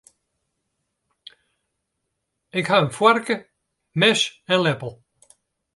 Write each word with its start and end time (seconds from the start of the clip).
Ik 2.57 2.65
ha 2.69 2.77
gjin 2.79 2.95
foarke, 2.97 3.35
mes 3.99 4.21
en 4.51 4.63
leppel. 4.65 4.93